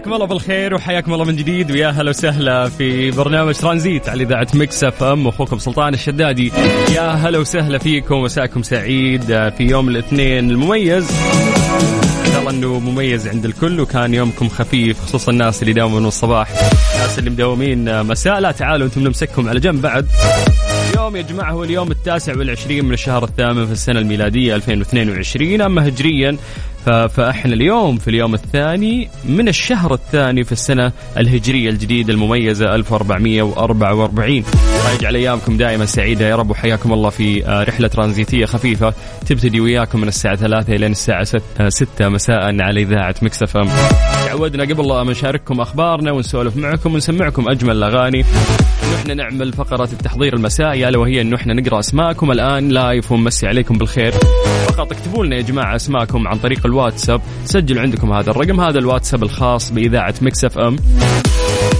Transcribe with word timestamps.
مساكم 0.00 0.14
الله 0.14 0.26
بالخير 0.26 0.74
وحياكم 0.74 1.12
الله 1.14 1.24
من 1.24 1.36
جديد. 1.36 1.70
ويا 1.70 1.88
هلا 1.88 2.10
وسهلا 2.10 2.68
في 2.68 3.10
برنامج 3.10 3.54
ترانزيت 3.54 4.08
على 4.08 4.22
إذاعة 4.22 4.46
Mix 4.54 4.84
FM. 4.84 5.28
أخوكم 5.28 5.58
سلطان 5.58 5.94
الشدادي. 5.94 6.52
يا 6.94 7.02
هلا 7.02 7.38
وسهلا 7.38 7.78
فيكم. 7.78 8.22
مساكم 8.22 8.62
سعيد 8.62 9.22
في 9.24 9.54
يوم 9.60 9.88
الاثنين 9.88 10.50
المميز. 10.50 11.10
إن 12.26 12.32
شاء 12.32 12.40
الله 12.40 12.50
إنه 12.50 12.78
مميز 12.78 13.28
عند 13.28 13.44
الكل 13.44 13.80
وكان 13.80 14.14
يومكم 14.14 14.48
خفيف 14.48 15.00
خصوصا 15.00 15.32
الناس 15.32 15.60
اللي 15.60 15.70
يداومون 15.70 16.06
الصباح. 16.06 16.48
الناس 16.94 17.18
اللي 17.18 17.30
مداومين 17.30 18.02
مساء. 18.02 18.40
لا 18.40 18.52
تعالوا 18.52 18.86
أنتم 18.86 19.00
نمسككم 19.00 19.48
على 19.48 19.60
جنب 19.60 19.82
بعد. 19.82 20.06
اليوم 20.90 21.16
يا 21.16 21.22
جماعة 21.22 21.52
هو 21.52 21.64
اليوم 21.64 21.90
التاسع 21.90 22.36
والعشرين 22.38 22.84
من 22.84 22.92
الشهر 22.92 23.24
الثامن 23.24 23.66
في 23.66 23.72
السنة 23.72 23.98
الميلادية 24.00 24.54
2022 24.54 25.60
أما 25.60 25.88
هجريا 25.88 26.36
ف- 26.86 26.90
فإحنا 26.90 27.54
اليوم 27.54 27.98
في 27.98 28.08
اليوم 28.08 28.34
الثاني 28.34 29.08
من 29.24 29.48
الشهر 29.48 29.94
الثاني 29.94 30.44
في 30.44 30.52
السنة 30.52 30.92
الهجرية 31.18 31.70
الجديدة 31.70 32.12
المميزة 32.12 32.74
1444 32.74 34.28
الله 34.36 34.92
يجعل 34.98 35.16
أيامكم 35.16 35.56
دائما 35.56 35.86
سعيدة 35.86 36.28
يا 36.28 36.36
رب 36.36 36.50
وحياكم 36.50 36.92
الله 36.92 37.10
في 37.10 37.46
آه، 37.46 37.64
رحلة 37.64 37.88
ترانزيتية 37.88 38.46
خفيفة 38.46 38.94
تبتدي 39.26 39.60
وياكم 39.60 40.00
من 40.00 40.08
الساعة 40.08 40.36
3 40.36 40.72
إلى 40.76 40.86
الساعة 40.86 41.24
6 41.68 42.08
مساء 42.08 42.62
على 42.62 42.82
إذاعة 42.82 43.14
Mix 43.22 43.56
FM. 43.56 43.68
تعودنا 44.26 44.64
قبل 44.64 44.86
ما 44.86 45.02
نشارككم 45.02 45.60
أخبارنا 45.60 46.12
ونسولف 46.12 46.56
معكم 46.56 46.94
ونسمعكم 46.94 47.48
أجمل 47.48 47.76
الأغاني. 47.76 48.24
إحنا 49.00 49.14
نعمل 49.14 49.52
فقرة 49.52 49.88
التحضير 49.92 50.34
المسائي 50.36 50.88
الا 50.88 50.98
وهي 50.98 51.20
إنه 51.20 51.36
إحنا 51.36 51.54
نقرأ 51.54 51.78
أسماءكم 51.78 52.32
الآن 52.32 52.68
live 52.68 53.12
ونمسي 53.12 53.46
عليكم 53.46 53.78
بالخير. 53.78 54.12
فقط 54.68 54.92
اكتبوا 54.92 55.24
لنا 55.24 55.36
يا 55.36 55.42
جماعة 55.42 55.76
أسماءكم 55.76 56.28
عن 56.28 56.38
طريق 56.38 56.66
الواتساب، 56.66 57.20
سجلوا 57.44 57.82
عندكم 57.82 58.12
هذا 58.12 58.30
الرقم 58.30 58.60
هذا 58.60 58.78
الواتساب 58.78 59.22
الخاص 59.22 59.70
بإذاعة 59.70 60.14
Mix 60.22 60.44
FM 60.44 60.76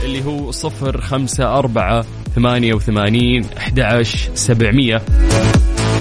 اللي 0.04 0.24
هو 0.24 0.50
054 0.50 2.04
88 2.36 3.44
11 3.58 4.30
700 4.34 5.02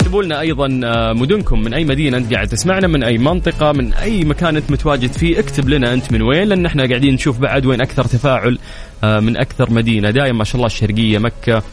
اكتبوا 0.10 0.24
لنا 0.24 0.40
أيضا 0.40 0.80
آه، 0.84 1.14
مدنكم 1.14 1.62
من 1.62 1.74
أي 1.74 1.86
مدينة 1.86 2.18
أنت 2.18 2.34
قاعد 2.34 2.48
تسمعنا 2.48 2.88
من 2.88 3.04
أي 3.04 3.18
منطقة 3.18 3.72
من 3.72 3.94
أي 3.94 4.24
مكان 4.24 4.56
أنت 4.56 4.72
متواجد 4.72 5.12
فيه. 5.12 5.40
اكتب 5.40 5.70
لنا 5.70 5.94
أنت 5.94 6.12
من 6.12 6.22
وين 6.22 6.48
لأن 6.48 6.66
إحنا 6.66 6.86
قاعدين 6.88 7.14
نشوف 7.14 7.40
بعد 7.40 7.66
وين 7.66 7.82
أكثر 7.82 8.04
تفاعل. 8.04 8.60
من 9.04 9.38
أكثر 9.38 9.72
مدينة. 9.72 10.10
دايم 10.10 10.38
ما 10.38 10.44
شاء 10.44 10.56
الله 10.56 10.66
الشرقية 10.66 11.18
مكة 11.18 11.64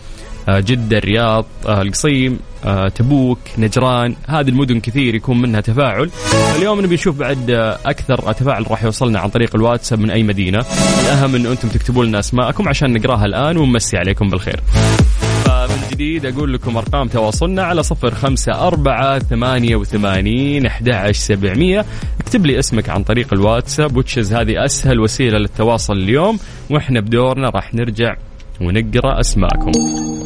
آه، 0.48 0.60
جدة 0.60 0.98
الرياض 0.98 1.46
آه، 1.66 1.82
القصيم 1.82 2.38
آه، 2.64 2.88
تبوك 2.88 3.38
نجران. 3.58 4.16
هذه 4.28 4.48
المدن 4.48 4.80
كثير 4.80 5.14
يكون 5.14 5.40
منها 5.42 5.60
تفاعل. 5.60 6.10
اليوم 6.56 6.80
نبي 6.80 6.94
نشوف 6.94 7.18
بعد 7.18 7.50
آه، 7.50 7.78
أكثر 7.86 8.32
تفاعل 8.32 8.70
راح 8.70 8.84
يوصلنا 8.84 9.18
عن 9.18 9.28
طريق 9.28 9.56
الواتساب 9.56 9.98
من 9.98 10.10
أي 10.10 10.22
مدينة. 10.22 10.64
الأهم 11.02 11.34
أنه 11.34 11.50
أنتم 11.52 11.68
تكتبوا 11.68 12.04
لنا 12.04 12.18
أسماءكم 12.18 12.68
عشان 12.68 12.92
نقراها 12.92 13.24
الآن 13.24 13.56
ونمسي 13.56 13.96
عليكم 13.96 14.30
بالخير. 14.30 14.60
جديد 15.96 16.26
أقول 16.26 16.52
لكم 16.52 16.76
أرقام 16.76 17.08
تواصلنا 17.08 17.62
على 17.62 17.82
صفر 17.82 18.14
خمسة 18.14 18.52
أربعة 18.66 19.18
ثمانية 19.18 19.76
وثمانين 19.76 20.66
أحد 20.66 21.10
سبعمية. 21.10 21.84
اكتب 22.20 22.46
لي 22.46 22.58
اسمك 22.58 22.88
عن 22.88 23.02
طريق 23.02 23.34
الواتساب 23.34 23.96
وتشز 23.96 24.34
هذه 24.34 24.64
أسهل 24.64 25.00
وسيلة 25.00 25.38
للتواصل 25.38 25.92
اليوم. 25.92 26.38
وإحنا 26.70 27.00
بدورنا 27.00 27.48
راح 27.48 27.74
نرجع 27.74 28.14
ونقرأ 28.60 29.20
أسماءكم. 29.20 29.72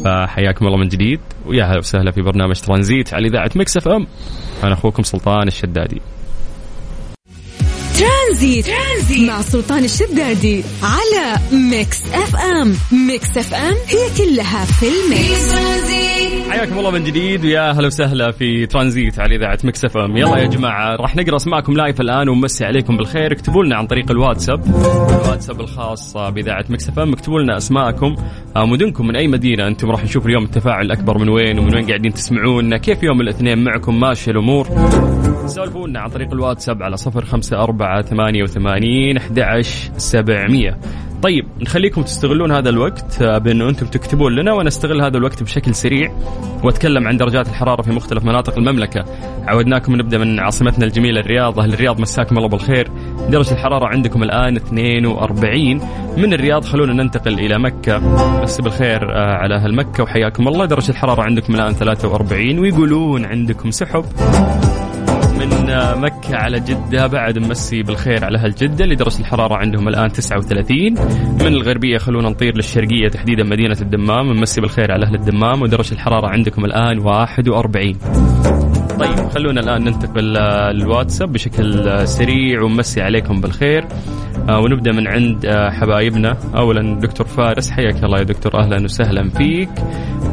فحياكم 0.03 0.67
الله 0.67 0.77
من 0.77 0.87
جديد 0.87 1.19
ويا 1.45 1.65
هلا 1.65 1.77
وسهلا 1.77 2.11
في 2.11 2.21
برنامج 2.21 2.55
ترانزيت 2.55 3.13
على 3.13 3.27
إذاعة 3.27 3.51
Mix 3.55 3.77
FM. 3.77 4.07
أنا 4.63 4.73
أخوكم 4.73 5.03
سلطان 5.03 5.47
الشدادي. 5.47 6.01
ترانزيت, 8.31 8.65
ترانزيت. 8.65 9.29
مع 9.29 9.41
سلطان 9.41 9.83
الشدادي 9.83 10.63
على 10.83 11.39
Mix 11.71 12.03
FM. 12.13 12.73
Mix 13.07 13.37
FM 13.37 13.75
هي 13.87 14.17
كلها 14.17 14.65
في 14.65 14.85
ال 14.85 14.99
mix. 14.99 15.55
حياكم 16.49 16.79
الله 16.79 16.91
من 16.91 17.03
جديد 17.03 17.45
ويا 17.45 17.71
هلا 17.71 17.87
وسهلا 17.87 18.31
في 18.31 18.65
ترانزيت 18.65 19.19
على 19.19 19.35
إذاعة 19.35 19.59
Mix 19.63 19.85
FM. 19.85 20.17
يلا 20.17 20.37
يا 20.37 20.47
جماعة 20.47 20.95
راح 20.95 21.15
نقرأ 21.15 21.35
أسماءكم 21.35 21.73
live 21.73 22.01
الآن 22.01 22.29
ونمسي 22.29 22.65
عليكم 22.65 22.97
بالخير. 22.97 23.31
اكتبوا 23.31 23.63
لنا 23.63 23.75
عن 23.75 23.87
طريق 23.87 24.11
الواتساب 24.11 24.65
الواتساب 25.25 25.61
الخاص 25.61 26.17
بإذاعة 26.17 26.65
Mix 26.69 26.89
FM. 26.89 27.13
اكتبوا 27.13 27.39
لنا 27.39 27.57
أسماءكم. 27.57 28.15
آه، 28.55 28.65
مدنكم 28.65 29.07
من 29.07 29.15
أي 29.15 29.27
مدينة؟ 29.27 29.67
أنتم 29.67 29.91
راح 29.91 30.03
نشوف 30.03 30.25
اليوم 30.25 30.43
التفاعل 30.43 30.85
الاكبر 30.85 31.17
من 31.17 31.29
وين 31.29 31.59
ومن 31.59 31.75
وين 31.75 31.87
قاعدين 31.87 32.13
تسمعونا. 32.13 32.77
كيف 32.77 33.03
يوم 33.03 33.21
الاثنين 33.21 33.63
معكم؟ 33.63 33.99
ماشيه 33.99 34.31
الأمور. 34.31 34.67
سولفوا 35.45 35.87
لنا 35.87 35.99
عن 35.99 36.09
طريق 36.09 36.33
الواتساب 36.33 36.83
على 36.83 36.97
صفر 36.97 37.25
خمسة 38.21 38.31
أربعة 38.31 38.43
ثمانية 38.43 38.43
وثمانين 38.43 39.17
أحد 39.17 39.61
سبعمية. 39.97 40.77
طيب 41.21 41.45
نخليكم 41.61 42.01
تستغلون 42.01 42.51
هذا 42.51 42.69
الوقت 42.69 43.21
آه، 43.21 43.37
بأنه 43.37 43.69
أنتم 43.69 43.85
تكتبون 43.85 44.35
لنا 44.35 44.53
وأنا 44.53 44.67
أستغل 44.67 45.01
هذا 45.01 45.17
الوقت 45.17 45.43
بشكل 45.43 45.75
سريع 45.75 46.11
وأتكلم 46.63 47.07
عن 47.07 47.17
درجات 47.17 47.47
الحرارة 47.47 47.81
في 47.81 47.91
مختلف 47.91 48.23
مناطق 48.23 48.57
المملكة. 48.57 49.05
عودناكم 49.47 49.95
نبدأ 49.95 50.17
من 50.17 50.39
عاصمتنا 50.39 50.85
الجميلة 50.85 51.19
الرياض. 51.19 51.59
أهل 51.59 51.73
الرياض 51.73 51.99
مساكم 51.99 52.37
الله 52.37 52.49
بالخير. 52.49 52.91
درجة 53.29 53.51
الحرارة 53.51 53.85
عندكم 53.87 54.23
الآن 54.23 54.55
42 54.55 55.81
من 56.17 56.33
الرياض 56.33 56.65
خلونا 56.65 57.03
ننتقل 57.03 57.39
إلى 57.39 57.59
مكة. 57.59 57.97
بس 58.41 58.61
بالخير 58.61 59.11
آه، 59.11 59.33
على 59.33 59.55
أهل 59.55 59.75
مكة 59.75 60.03
وحياكم 60.03 60.47
الله. 60.47 60.65
درجة 60.65 60.91
الحرارة 60.91 61.21
عندكم 61.21 61.55
الآن 61.55 61.73
43 61.73 62.59
ويقولون 62.59 63.25
عندكم 63.25 63.71
سحب. 63.71 64.05
من 65.45 66.01
مكة 66.01 66.35
على 66.35 66.59
جدة 66.59 67.07
بعد 67.07 67.37
نمسي 67.37 67.83
بالخير 67.83 68.25
على 68.25 68.37
أهل 68.37 68.51
جدة 68.51 68.83
اللي 68.83 68.95
درجة 68.95 69.19
الحرارة 69.19 69.55
عندهم 69.55 69.87
الآن 69.87 70.11
39 70.11 70.77
من 71.41 71.47
الغربية 71.47 71.97
خلونا 71.97 72.29
نطير 72.29 72.55
للشرقية 72.55 73.07
تحديدا 73.07 73.43
مدينة 73.43 73.77
الدمام 73.81 74.33
نمسي 74.33 74.61
بالخير 74.61 74.91
على 74.91 75.05
أهل 75.05 75.15
الدمام 75.15 75.61
ودرجة 75.61 75.93
الحرارة 75.93 76.27
عندكم 76.27 76.65
الآن 76.65 76.99
41 76.99 78.60
طيب 78.99 79.29
خلونا 79.29 79.61
الآن 79.61 79.83
ننتقل 79.83 80.33
للواتساب 80.75 81.33
بشكل 81.33 82.07
سريع 82.07 82.61
ونمسي 82.61 83.01
عليكم 83.01 83.41
بالخير. 83.41 83.87
آه، 84.49 84.59
ونبدأ 84.59 84.91
من 84.91 85.07
عند 85.07 85.45
آه، 85.45 85.69
حبايبنا. 85.69 86.37
أولا 86.55 86.99
دكتور 86.99 87.27
فارس 87.27 87.71
حياك 87.71 88.03
الله 88.03 88.17
يا 88.17 88.23
دكتور. 88.23 88.59
أهلا 88.59 88.83
وسهلا 88.83 89.29
فيك. 89.29 89.69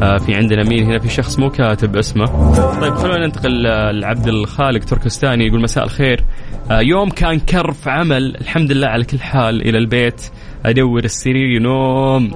آه، 0.03 0.17
في 0.17 0.35
عندنا 0.35 0.63
مين 0.69 0.85
هنا؟ 0.85 0.99
في 0.99 1.09
شخص 1.09 1.39
مو 1.39 1.51
كاتب 1.51 1.97
اسمه. 1.97 2.53
طيب 2.81 2.95
خلونا 2.95 3.27
ننتقل 3.27 3.63
لعبد 4.01 4.29
الخالق 4.29 4.85
تركستاني 4.85 5.47
يقول 5.47 5.63
مساء 5.63 5.85
الخير. 5.85 6.25
يوم 6.71 7.09
كان 7.09 7.39
كرف 7.39 7.89
عمل 7.89 8.37
الحمد 8.41 8.73
لله 8.73 8.89
على 8.89 9.05
كل 9.05 9.21
حال 9.21 9.69
إلى 9.69 9.79
البيت. 9.79 10.31
أدور 10.67 11.05
السرير 11.05 11.63
نوم 11.63 12.31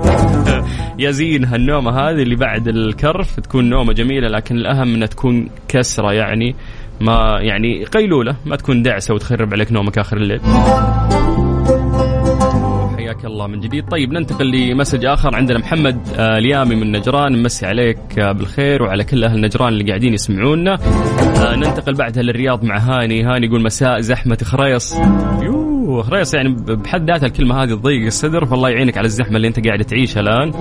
يا 0.98 1.10
زين 1.10 1.44
هالنومة 1.44 1.90
هذه 1.90 2.22
اللي 2.22 2.36
بعد 2.36 2.68
الكرف 2.68 3.40
تكون 3.40 3.70
نومة 3.70 3.92
جميلة 3.92 4.28
لكن 4.28 4.56
الأهم 4.56 4.94
إنها 4.94 5.06
تكون 5.06 5.48
كسرة 5.68 6.12
يعني 6.12 6.54
ما 7.00 7.38
يعني 7.40 7.84
قيلولة 7.84 8.36
ما 8.46 8.56
تكون 8.56 8.82
دعسة 8.82 9.14
وتخرب 9.14 9.54
عليك 9.54 9.72
نومك 9.72 9.98
آخر 9.98 10.16
الليل. 10.16 10.40
حياك 12.96 13.24
الله 13.24 13.46
من 13.46 13.60
جديد. 13.60 13.88
طيب 13.88 14.12
ننتقل 14.12 14.50
لمسج 14.50 15.04
آخر 15.04 15.36
عندنا 15.36 15.58
محمد 15.58 16.08
آه، 16.16 16.38
اليامي 16.38 16.74
من 16.74 16.92
نجران. 16.92 17.32
نمسي 17.32 17.66
عليك 17.66 18.18
آه، 18.18 18.32
بالخير 18.32 18.82
وعلى 18.82 19.04
كل 19.04 19.24
أهل 19.24 19.40
نجران 19.40 19.68
اللي 19.68 19.84
قاعدين 19.84 20.14
يسمعونا. 20.14 20.74
آه، 20.74 21.56
ننتقل 21.56 21.94
بعدها 21.94 22.22
للرياض 22.22 22.64
مع 22.64 22.78
هاني. 22.78 23.24
هاني 23.24 23.46
يقول 23.46 23.62
مساء 23.62 24.00
زحمة 24.00 24.38
خريص. 24.44 24.94
يوه. 25.42 25.61
خريص 26.00 26.34
يعني 26.34 26.56
بحد 26.68 27.10
ذاتها 27.10 27.26
الكلمة 27.26 27.62
هذه 27.62 27.74
تضيق 27.74 28.06
الصدر 28.06 28.44
فالله 28.44 28.68
يعينك 28.68 28.98
على 28.98 29.06
الزحمة 29.06 29.36
اللي 29.36 29.48
انت 29.48 29.66
قاعد 29.66 29.84
تعيشها 29.84 30.20
الآن. 30.20 30.52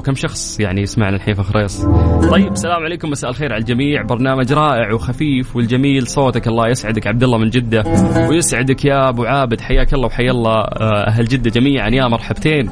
كم 0.00 0.14
شخص 0.14 0.60
يعني 0.60 0.82
يسمعنا 0.82 1.16
الحين 1.16 1.34
في 1.34 1.42
خريص؟ 1.42 1.84
طيب 2.30 2.52
السلام 2.52 2.82
عليكم. 2.82 3.10
مساء 3.10 3.30
الخير 3.30 3.52
على 3.52 3.60
الجميع. 3.60 4.02
برنامج 4.02 4.52
رائع 4.52 4.92
وخفيف 4.92 5.56
والجميل. 5.56 6.06
صوتك 6.06 6.48
الله 6.48 6.68
يسعدك 6.68 7.06
عبد 7.06 7.22
الله 7.22 7.38
من 7.38 7.50
جدة. 7.50 7.84
ويسعدك 8.28 8.84
يا 8.84 9.08
أبو 9.08 9.24
عابد. 9.24 9.60
حياك 9.60 9.94
الله 9.94 10.06
وحيا 10.06 10.30
الله 10.30 10.60
آه، 10.60 11.06
أهل 11.08 11.24
جدة 11.24 11.50
جميعا. 11.50 11.88
يا 11.88 12.08
مرحبتين. 12.08 12.70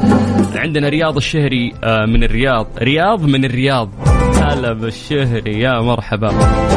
عندنا 0.57 0.89
رياض 0.89 1.17
الشهري 1.17 1.73
آه، 1.85 2.07
من 2.07 2.25
الرياض. 2.25 2.67
رياض 2.79 3.25
من 3.25 3.45
الرياض. 3.45 4.18
هلا 4.49 4.73
بالشهري 4.73 5.61
يا 5.61 5.81
مرحبا. 5.81 6.31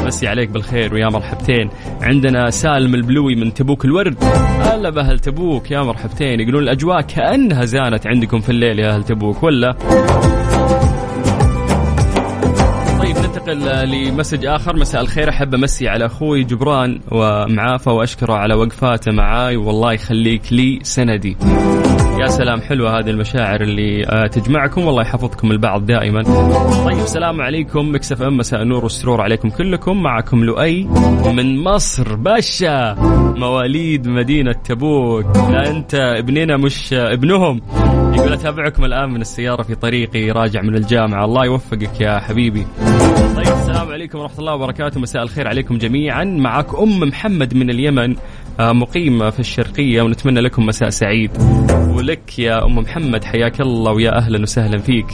مسي 0.05 0.27
عليك 0.27 0.49
بالخير 0.49 0.93
ويا 0.93 1.09
مرحبتين. 1.09 1.69
عندنا 2.01 2.49
سالم 2.49 2.95
البلوي 2.95 3.35
من 3.35 3.53
تبوك 3.53 3.85
الورد. 3.85 4.23
هلا 4.59 4.89
بأهل 4.89 5.19
تبوك. 5.19 5.71
يا 5.71 5.81
مرحبتين. 5.81 6.39
يقولون 6.39 6.63
الأجواء 6.63 7.01
كأنها 7.01 7.65
زانت 7.65 8.07
عندكم 8.07 8.39
في 8.39 8.49
الليل 8.49 8.79
يا 8.79 8.95
أهل 8.95 9.03
تبوك 9.03 9.43
ولا؟ 9.43 9.75
ننتقل 13.31 13.89
ل 13.89 13.96
message 13.96 14.45
آخر. 14.45 14.75
مساء 14.75 15.01
الخير. 15.01 15.29
أحب 15.29 15.53
أمسي 15.53 15.87
على 15.87 16.05
أخوي 16.05 16.43
جبران 16.43 16.99
ومعافى 17.11 17.89
وأشكره 17.89 18.33
على 18.33 18.53
وقفاته 18.53 19.11
معاي. 19.11 19.55
والله 19.55 19.93
يخليك 19.93 20.53
لي 20.53 20.79
سندي. 20.83 21.37
يا 22.19 22.27
سلام 22.27 22.61
حلوة 22.61 22.99
هذه 22.99 23.09
المشاعر 23.09 23.61
اللي 23.61 24.05
آه، 24.05 24.27
تجمعكم. 24.27 24.85
والله 24.85 25.01
يحفظكم 25.01 25.51
لبعض 25.51 25.85
دائما. 25.85 26.23
طيب 26.85 26.97
السلام 26.97 27.41
عليكم. 27.41 27.95
Mix 27.95 28.21
FM 28.21 28.37
مساء 28.37 28.61
النور 28.61 28.83
والسرور 28.83 29.21
عليكم 29.21 29.49
كلكم. 29.49 30.03
معكم 30.03 30.43
لؤي 30.43 30.83
من 31.25 31.63
مصر. 31.63 32.15
بس 32.15 32.55
أنا 32.55 32.95
مواليد 33.37 34.07
مدينة 34.07 34.51
تبوك. 34.51 35.37
لا 35.37 35.69
أنت 35.69 35.95
ابننا 35.95 36.57
مش 36.57 36.93
ابنهم. 36.93 37.61
يقول 38.21 38.33
أتابعكم 38.33 38.85
الآن 38.85 39.09
من 39.09 39.21
السيارة 39.21 39.63
في 39.63 39.75
طريقي 39.75 40.31
راجع 40.31 40.61
من 40.61 40.75
الجامعة. 40.75 41.25
الله 41.25 41.45
يوفقك 41.45 42.01
يا 42.01 42.19
حبيبي. 42.19 42.67
طيب 43.35 43.47
السلام 43.47 43.91
عليكم 43.91 44.19
ورحمة 44.19 44.39
الله 44.39 44.53
وبركاته. 44.53 44.99
مساء 44.99 45.23
الخير 45.23 45.47
عليكم 45.47 45.77
جميعا. 45.77 46.23
معك 46.23 46.75
أم 46.75 46.99
محمد 46.99 47.53
من 47.53 47.69
اليمن. 47.69 48.15
مقيمة 48.61 49.29
في 49.29 49.39
الشرقية 49.39 50.01
ونتمنى 50.01 50.41
لكم 50.41 50.65
مساء 50.65 50.89
سعيد. 50.89 51.31
ولك 51.95 52.39
يا 52.39 52.65
أم 52.65 52.75
محمد 52.75 53.23
حياك 53.23 53.61
الله 53.61 53.91
ويا 53.91 54.17
أهلا 54.17 54.41
وسهلا 54.41 54.77
فيك. 54.77 55.05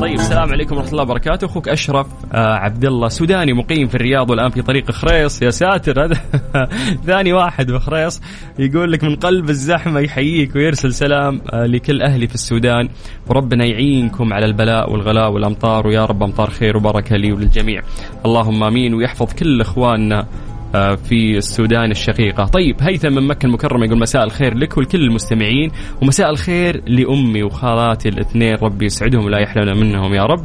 طيب 0.00 0.14
السلام 0.14 0.52
عليكم 0.52 0.76
ورحمة 0.76 0.90
الله 0.90 1.02
وبركاته. 1.02 1.44
أخوك 1.44 1.68
أشرف 1.68 2.06
آه، 2.32 2.54
عبد 2.54 2.84
الله 2.84 3.08
سوداني 3.08 3.52
مقيم 3.52 3.88
في 3.88 3.94
الرياض 3.94 4.30
والآن 4.30 4.50
في 4.50 4.62
طريق 4.62 4.90
خريص. 4.90 5.42
يا 5.42 5.50
ساتر 5.50 6.04
هذا 6.04 6.20
ثاني 7.06 7.32
واحد 7.32 7.70
بخريص 7.70 8.20
يقول 8.58 8.92
لك 8.92 9.04
من 9.04 9.16
قلب 9.16 9.50
الزحمة 9.50 10.00
يحييك 10.00 10.56
ويرسل 10.56 10.92
سلام 10.92 11.40
آه، 11.52 11.66
لكل 11.66 12.02
أهلي 12.02 12.26
في 12.26 12.34
السودان. 12.34 12.88
وربنا 13.28 13.64
يعينكم 13.64 14.32
على 14.32 14.46
البلاء 14.46 14.92
والغلاء 14.92 15.32
والأمطار. 15.32 15.86
ويا 15.86 16.04
رب 16.04 16.22
أمطار 16.22 16.50
خير 16.50 16.76
وبركة 16.76 17.16
لي 17.16 17.32
وللجميع. 17.32 17.82
اللهم 18.26 18.62
آمين. 18.62 18.94
ويحفظ 18.94 19.32
كل 19.32 19.60
إخواننا. 19.60 20.20
آه، 20.20 20.47
في 20.96 21.36
السودان 21.36 21.90
الشقيقة. 21.90 22.44
طيب 22.44 22.76
هيثم 22.80 23.12
من 23.12 23.26
مكة 23.26 23.46
المكرمة 23.46 23.86
يقول 23.86 23.98
مساء 23.98 24.24
الخير 24.24 24.54
لك 24.54 24.78
ولكل 24.78 25.00
المستمعين 25.00 25.70
ومساء 26.02 26.30
الخير 26.30 26.82
لأمي 26.86 27.42
وخالاتي 27.42 28.08
الاثنين. 28.08 28.54
ربي 28.54 28.84
يسعدهم 28.84 29.24
ولا 29.24 29.40
يحرمنا 29.40 29.74
منهم 29.74 30.14
يا 30.14 30.22
رب. 30.22 30.44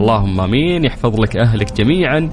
اللهم 0.00 0.40
آمين 0.40 0.84
يحفظ 0.84 1.20
لك 1.20 1.36
أهلك 1.36 1.72
جميعا. 1.72 2.30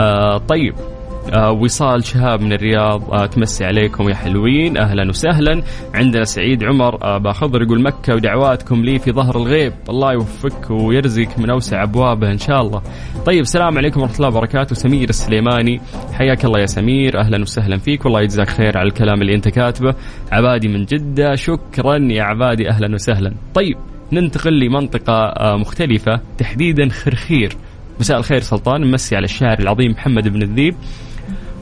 آه 0.00 0.38
طيب. 0.38 0.74
آه 0.74 0.97
وصال 1.36 2.04
شهاب 2.04 2.40
من 2.40 2.52
الرياض 2.52 3.14
آه 3.14 3.26
تمسي 3.26 3.64
عليكم 3.64 4.08
يا 4.08 4.14
حلوين. 4.14 4.76
أهلا 4.76 5.08
وسهلا. 5.08 5.62
عندنا 5.94 6.24
سعيد 6.24 6.64
عمر 6.64 7.04
آه 7.04 7.18
باخضر 7.18 7.62
يقول 7.62 7.82
مكة 7.82 8.14
ودعواتكم 8.14 8.82
لي 8.84 8.98
في 8.98 9.12
ظهر 9.12 9.36
الغيب. 9.36 9.72
الله 9.88 10.12
يوفقك 10.12 10.70
ويرزقك 10.70 11.38
من 11.38 11.50
أوسع 11.50 11.82
أبوابه 11.82 12.30
إن 12.30 12.38
شاء 12.38 12.60
الله. 12.60 12.82
طيب 13.26 13.40
السلام 13.40 13.78
عليكم 13.78 14.00
ورحمة 14.00 14.16
الله 14.16 14.28
وبركاته. 14.28 14.74
سمير 14.74 15.08
السليماني 15.08 15.80
حياك 16.12 16.44
الله 16.44 16.60
يا 16.60 16.66
سمير. 16.66 17.20
أهلا 17.20 17.40
وسهلا 17.40 17.78
فيك. 17.78 18.04
والله 18.04 18.20
يجزاك 18.22 18.48
خير 18.48 18.78
على 18.78 18.88
الكلام 18.88 19.22
اللي 19.22 19.34
أنت 19.34 19.48
كاتبه. 19.48 19.94
عبادي 20.32 20.68
من 20.68 20.84
جدة 20.84 21.34
شكرا 21.34 21.98
يا 22.10 22.22
عبادي. 22.22 22.70
أهلا 22.70 22.94
وسهلا. 22.94 23.34
طيب 23.54 23.76
ننتقل 24.12 24.60
لمنطقة 24.60 25.12
آه، 25.12 25.56
مختلفة 25.56 26.20
تحديدا 26.38 26.88
خرخير. 26.88 27.52
مساء 28.00 28.18
الخير 28.18 28.40
سلطان. 28.40 28.80
نمسي 28.80 29.16
على 29.16 29.24
الشاعر 29.24 29.58
العظيم 29.58 29.90
محمد 29.90 30.28
بن 30.28 30.42
الذيب. 30.42 30.74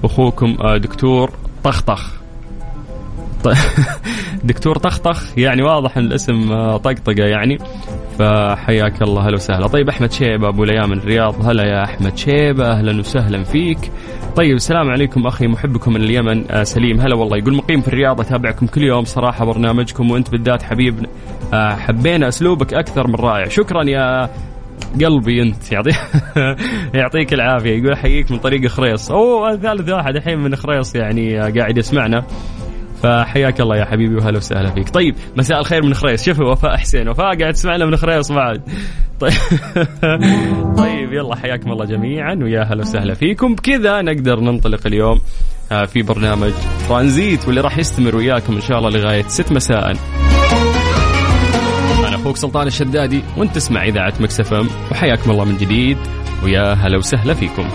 أخوكم 0.05 0.57
آه، 0.61 0.77
دكتور 0.77 1.31
طخطخ. 1.65 2.13
دكتور 4.45 4.79
طخطخ 4.79 5.39
يعني 5.39 5.63
واضح 5.63 5.97
إن 5.97 6.05
الاسم 6.05 6.53
آه، 6.53 6.77
طقطقة 6.77 7.25
يعني. 7.25 7.59
فحياك 8.19 9.03
الله 9.03 9.29
هلا 9.29 9.35
وسهلا. 9.35 9.67
طيب 9.67 9.89
أحمد 9.89 10.13
شيبة 10.13 10.49
أبو 10.49 10.65
ليام 10.65 10.91
من 10.91 10.99
الرياض. 10.99 11.47
هلا 11.47 11.65
يا 11.65 11.85
أحمد 11.85 12.17
شيبة 12.17 12.67
أهلا 12.71 13.01
وسهلا 13.01 13.45
فيك. 13.45 13.79
طيب 14.37 14.57
السلام 14.57 14.91
عليكم 14.91 15.27
أخي 15.27 15.47
محبكم 15.47 15.93
من 15.93 16.01
اليمن 16.01 16.51
آه 16.51 16.63
سليم. 16.63 17.01
هلا 17.01 17.17
والله 17.17 17.37
يقول 17.37 17.55
مقيم 17.57 17.81
في 17.81 17.89
الرياض 17.89 18.21
أتابعكم 18.21 18.67
كل 18.67 18.83
يوم. 18.83 19.05
صراحة 19.05 19.45
برنامجكم 19.45 20.11
وأنت 20.11 20.31
بالذات 20.31 20.63
حبيب 20.63 21.07
حبينا 21.53 22.29
أسلوبك 22.29 22.75
أكثر 22.75 23.07
من 23.09 23.15
رائع. 23.15 23.49
شكرا 23.49 23.83
يا 23.83 24.31
قلبي 25.05 25.43
انت 25.43 25.73
يعطي 25.73 25.91
يعطيك 26.99 27.33
العافية. 27.33 27.71
يقول 27.71 27.93
احييك 27.93 28.31
من 28.31 28.39
طريق 28.39 28.67
خريص. 28.67 29.11
أوه 29.11 29.57
ثالث 29.57 29.89
واحد 29.89 30.17
الحين 30.17 30.39
من 30.39 30.57
خريص 30.57 30.95
يعني 30.95 31.39
قاعد 31.39 31.79
يسمعنا. 31.79 32.27
فحياك 33.03 33.61
الله 33.61 33.77
يا 33.77 33.85
حبيبي 33.85 34.15
وهلا 34.15 34.37
وسهلا 34.37 34.71
فيك. 34.71 34.89
طيب 34.89 35.15
مساء 35.37 35.61
الخير 35.61 35.83
من 35.83 35.95
خريص. 35.95 36.25
شوفي 36.25 36.43
وفاء 36.43 36.77
حسين. 36.77 37.09
وفاء 37.09 37.39
قاعد 37.39 37.53
تسمعنا 37.53 37.87
من 37.87 37.97
خريص 37.97 38.33
بعد. 38.33 38.63
طيب. 39.21 39.33
طيب 40.79 41.13
يلا 41.13 41.37
حياكم 41.37 41.73
الله 41.73 41.85
جميعا 41.85 42.35
ويا 42.43 42.63
هلا 42.63 42.81
وسهلا 42.81 43.15
فيكم. 43.15 43.55
بكذا 43.55 44.03
نقدر 44.03 44.41
ننطلق 44.41 44.87
اليوم 44.87 45.21
آه، 45.73 45.85
في 45.85 46.03
برنامج 46.03 46.53
ترانزيت 46.89 47.47
واللي 47.47 47.61
راح 47.61 47.79
يستمر 47.79 48.17
وياكم 48.17 48.55
إن 48.55 48.61
شاء 48.61 48.79
الله 48.79 48.91
لغاية 48.91 49.23
6 49.29 49.55
مساء. 49.55 49.97
أخوك 52.27 52.37
سلطان 52.37 52.67
الشدادي 52.67 53.23
وأنت 53.37 53.55
تسمع 53.55 53.85
إذاعة 53.85 54.15
Mix 54.21 54.53
FM. 54.53 54.69
وحياكم 54.91 55.31
الله 55.31 55.45
من 55.45 55.57
جديد 55.57 55.99
ويا 56.45 56.75
هلا 56.75 56.99
وسهلا 56.99 57.35
فيكم. 57.35 57.69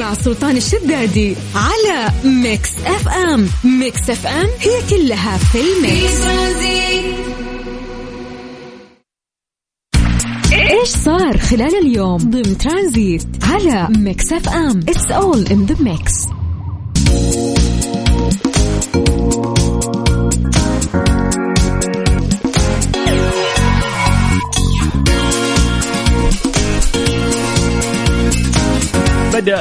مع 0.00 0.14
سلطان 0.14 0.56
الشدادي 0.56 1.36
على 1.54 2.10
Mix 2.24 2.70
FM. 2.86 3.48
Mix 3.64 4.10
FM 4.10 4.46
هي 4.60 4.80
كلها 4.90 5.36
في 5.36 5.58
ال 5.60 5.77
mix 5.77 6.26
إيش 10.52 10.88
صار 10.88 11.38
خلال 11.38 11.74
اليوم؟ 11.86 12.16
ضمن 12.16 12.58
ترانزيت 12.58 13.26
على 13.42 13.88
Mix 13.98 14.32
FM. 14.32 14.80
It's 14.88 15.10
all 15.10 15.46
in 15.46 15.66
the 15.66 15.76
mix 15.80 16.12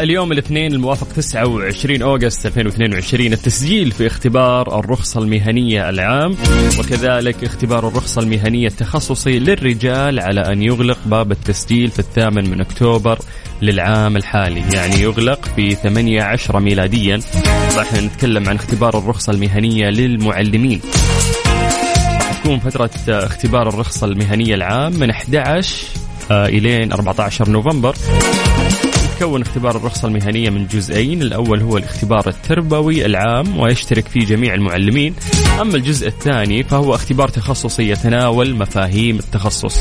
اليوم 0.02 0.32
الاثنين 0.32 0.74
الموافق 0.74 1.08
29 1.08 2.02
أوغست 2.02 2.46
2022 2.46 3.34
التسجيل 3.34 3.92
في 3.92 4.08
اختبار 4.08 4.80
الرخصة 4.80 5.20
المهنية 5.20 5.90
العام 5.90 6.36
وكذلك 6.80 7.44
اختبار 7.44 7.88
الرخصة 7.88 8.22
المهنية 8.22 8.68
التخصصي 8.68 9.40
للرجال 9.40 10.20
على 10.20 10.42
أن 10.42 10.62
يغلق 10.62 10.98
باب 11.06 11.32
التسجيل 11.32 11.92
في 11.92 12.00
الثامن 12.00 12.50
من 12.50 12.62
أكتوبر 12.62 13.20
للعام 13.62 14.18
الحالي. 14.18 14.64
يعني 14.74 15.02
يغلق 15.02 15.46
في 15.56 15.76
18 15.76 16.60
ميلاديا. 16.60 17.20
راح 17.78 17.94
نتكلم 17.94 18.50
عن 18.50 18.56
اختبار 18.56 18.98
الرخصة 18.98 19.34
المهنية 19.34 19.90
للمعلمين. 19.90 20.82
تكون 22.44 22.60
فترة 22.60 22.92
اختبار 23.08 23.70
الرخصة 23.70 24.08
المهنية 24.08 24.56
العام 24.56 24.94
من 24.94 25.10
11 25.10 25.76
آه، 26.32 26.46
إلين 26.46 26.92
14 26.92 27.50
نوفمبر. 27.50 27.96
يتكون 29.22 29.42
اختبار 29.42 29.78
الرخصة 29.78 30.08
المهنية 30.08 30.50
من 30.50 30.68
جزئين. 30.68 31.22
الأول 31.22 31.62
هو 31.62 31.78
الاختبار 31.78 32.30
التربوي 32.30 33.06
العام 33.06 33.60
ويشترك 33.60 34.08
فيه 34.08 34.26
جميع 34.26 34.54
المعلمين. 34.54 35.16
أما 35.62 35.76
الجزء 35.76 36.08
الثاني 36.08 36.64
فهو 36.64 36.96
اختبار 36.96 37.28
تخصصي 37.28 37.90
يتناول 37.90 38.56
مفاهيم 38.56 39.20
التخصص. 39.20 39.80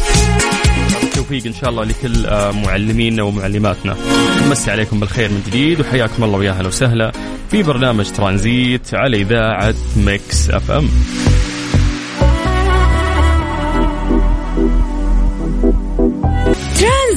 التوفيق 1.03 1.47
إن 1.47 1.53
شاء 1.53 1.71
الله 1.71 1.85
لكل 1.85 2.27
آه، 2.27 2.51
معلمينا 2.51 3.23
ومعلماتنا. 3.23 3.97
نمسي 4.47 4.71
عليكم 4.71 5.01
بالخير 5.01 5.29
من 5.29 5.43
جديد 5.47 5.81
وحياكم 5.81 6.25
الله 6.25 6.39
ويا 6.39 6.53
هلا 6.53 6.69
وسهلا 6.69 7.13
في 7.51 7.63
برنامج 7.63 8.11
ترانزيت 8.11 8.95
على 8.95 9.17
إذاعة 9.17 9.75
Mix 9.97 10.51
FM. 10.51 10.89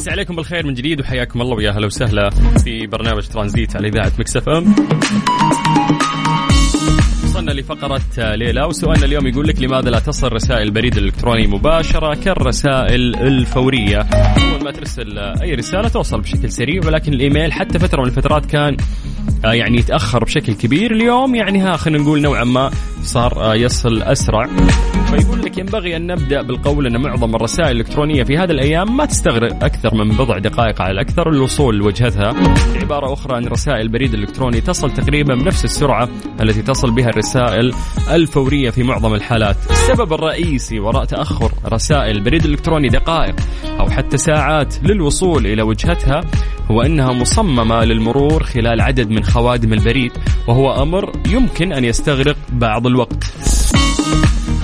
نمسي 0.00 0.08
عليكم 0.08 0.36
بالخير 0.36 0.66
من 0.66 0.74
جديد 0.74 1.00
وحياكم 1.00 1.40
الله 1.40 1.56
ويا 1.56 1.70
هلا 1.70 1.86
وسهلا 1.86 2.30
في 2.64 2.86
برنامج 2.86 3.26
ترانزيت 3.26 3.76
على 3.76 3.88
إذاعة 3.88 4.12
مكسف 4.18 4.48
إم. 4.48 4.74
وصلنا 7.24 7.50
لفقرة 7.50 8.34
ليلى 8.34 8.64
وسؤالنا 8.64 9.04
اليوم 9.04 9.26
يقول 9.26 9.48
لك 9.48 9.62
لماذا 9.62 9.90
لا 9.90 9.98
تصل 9.98 10.32
رسائل 10.32 10.62
البريد 10.62 10.96
الإلكتروني 10.96 11.46
مباشرة 11.46 12.14
كالرسائل 12.14 13.16
الفورية؟ 13.16 13.98
أول 14.00 14.64
ما 14.64 14.70
ترسل 14.70 15.18
أي 15.18 15.54
رسالة 15.54 15.88
توصل 15.88 16.20
بشكل 16.20 16.50
سريع 16.50 16.80
ولكن 16.86 17.12
الإيميل 17.12 17.52
حتى 17.52 17.78
فترة 17.78 18.00
من 18.00 18.08
الفترات 18.08 18.46
كان 18.46 18.76
يعني 19.44 19.78
يتأخر 19.78 20.24
بشكل 20.24 20.52
كبير 20.52 20.92
اليوم. 20.92 21.34
يعني 21.34 21.60
ها 21.60 21.76
خلينا 21.76 22.02
نقول 22.02 22.22
نوعا 22.22 22.44
ما 22.44 22.70
صار 23.02 23.52
آه، 23.52 23.54
يصل 23.54 24.02
أسرع. 24.02 24.46
فيقول 25.10 25.42
لك 25.42 25.58
ينبغي 25.58 25.96
أن 25.96 26.06
نبدأ 26.06 26.42
بالقول 26.42 26.86
أن 26.86 27.02
معظم 27.02 27.34
الرسائل 27.34 27.70
الإلكترونية 27.70 28.22
في 28.22 28.38
هذه 28.38 28.50
الأيام 28.50 28.96
ما 28.96 29.04
تستغرق 29.04 29.64
أكثر 29.64 29.94
من 29.94 30.08
بضع 30.16 30.38
دقائق 30.38 30.82
على 30.82 30.90
الأكثر. 30.90 31.30
الوصول 31.30 31.76
لوجهتها 31.76 32.34
بعبارة 32.74 33.12
أخرى 33.12 33.38
أن 33.38 33.46
رسائل 33.46 33.80
البريد 33.80 34.14
الإلكتروني 34.14 34.60
تصل 34.60 34.90
تقريبا 34.90 35.34
بنفس 35.34 35.64
السرعة 35.64 36.08
التي 36.40 36.62
تصل 36.62 36.90
بها 36.90 37.08
الرسائل 37.08 37.74
الفورية 38.10 38.70
في 38.70 38.82
معظم 38.82 39.14
الحالات. 39.14 39.56
السبب 39.70 40.12
الرئيسي 40.12 40.80
وراء 40.80 41.04
تأخر 41.04 41.52
رسائل 41.72 42.16
البريد 42.16 42.44
الإلكتروني 42.44 42.88
دقائق 42.88 43.34
أو 43.80 43.90
حتى 43.90 44.16
ساعات 44.16 44.74
للوصول 44.82 45.46
إلى 45.46 45.62
وجهتها 45.62 46.20
هو 46.70 46.82
أنها 46.82 47.12
مصممة 47.12 47.84
للمرور 47.84 48.42
خلال 48.42 48.80
عدد 48.80 49.09
من 49.10 49.24
خوادم 49.24 49.72
البريد 49.72 50.12
وهو 50.48 50.82
أمر 50.82 51.12
يمكن 51.28 51.72
أن 51.72 51.84
يستغرق 51.84 52.36
بعض 52.52 52.86
الوقت. 52.86 53.24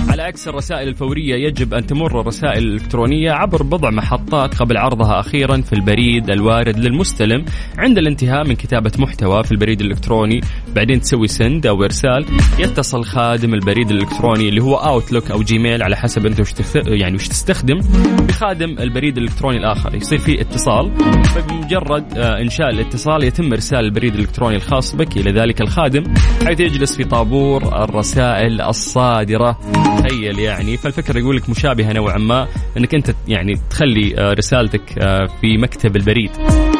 على 0.09 0.21
عكس 0.21 0.47
الرسائل 0.47 0.87
الفورية 0.87 1.47
يجب 1.47 1.73
أن 1.73 1.85
تمر 1.85 2.21
الرسائل 2.21 2.63
الإلكترونية 2.63 3.31
عبر 3.31 3.63
بضع 3.63 3.89
محطات 3.89 4.55
قبل 4.55 4.77
عرضها 4.77 5.19
أخيرا 5.19 5.61
في 5.61 5.73
البريد 5.73 6.29
الوارد 6.29 6.79
للمستلم 6.79 7.45
عند 7.77 7.97
الانتهاء 7.97 8.47
من 8.47 8.55
كتابة 8.55 8.91
محتوى 8.99 9.43
في 9.43 9.51
البريد 9.51 9.81
الإلكتروني. 9.81 10.41
بعدين 10.75 11.01
تسوي 11.01 11.27
send 11.27 11.65
أو 11.65 11.83
إرسال. 11.83 12.25
يتصل 12.59 13.03
خادم 13.03 13.53
البريد 13.53 13.91
الإلكتروني 13.91 14.49
اللي 14.49 14.61
هو 14.61 14.75
Outlook 14.75 15.31
أو 15.31 15.43
Gmail 15.43 15.83
على 15.83 15.95
حسب 15.95 16.25
أنت 16.25 16.39
وش 16.39 16.53
يعني 16.87 17.15
وش 17.15 17.27
تستخدم. 17.27 17.79
بخادم 18.27 18.79
البريد 18.79 19.17
الإلكتروني 19.17 19.57
الآخر. 19.57 19.95
يصير 19.95 20.19
في 20.19 20.41
اتصال. 20.41 20.91
فبمجرد 21.23 22.17
آه، 22.17 22.41
إنشاء 22.41 22.69
الاتصال 22.69 23.23
يتم 23.23 23.53
إرسال 23.53 23.79
البريد 23.79 24.13
الإلكتروني 24.13 24.55
الخاص 24.55 24.95
بك. 24.95 25.17
إلى 25.17 25.31
ذلك 25.31 25.61
الخادم 25.61 26.03
حيث 26.45 26.59
يجلس 26.59 26.95
في 26.95 27.03
طابور 27.03 27.83
الرسائل 27.83 28.61
الصادرة. 28.61 29.57
تخيل 30.07 30.39
يعني. 30.39 30.77
فالفكرة 30.77 31.19
يقول 31.19 31.37
لك 31.37 31.49
مشابهة 31.49 31.93
نوعا 31.93 32.17
ما 32.17 32.47
إنك 32.77 32.95
أنت 32.95 33.15
يعني 33.27 33.53
تخلي 33.69 34.15
آه، 34.17 34.33
رسالتك 34.33 34.99
آه، 34.99 35.25
في 35.41 35.57
مكتب 35.57 35.95
البريد. 35.95 36.31